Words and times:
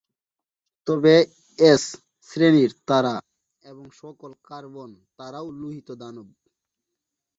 তবে 0.87 1.13
এস 1.59 1.83
শ্রেণীর 2.29 2.71
তারা 2.87 3.15
এবং 3.65 3.85
সকল 4.01 4.31
কার্বন 4.43 4.89
তারাও 5.17 5.47
লোহিত 5.51 5.89
দানব। 5.91 6.27